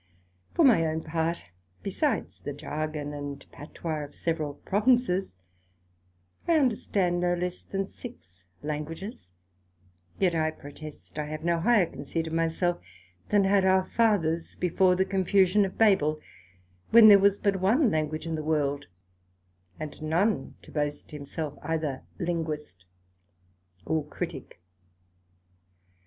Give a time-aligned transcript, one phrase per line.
[0.55, 1.51] For my own part,
[1.83, 5.35] besides the Jargon and Patois of several Provinces,
[6.47, 9.29] I understand no less than six Languages;
[10.17, 12.79] yet I protest I have no higher conceit of my self,
[13.29, 16.19] than had our Fathers before the confusion of Babel,
[16.89, 18.87] when there was but one Language in the World,
[19.79, 22.85] and none to boast himself either Linguist
[23.85, 24.59] or Critick.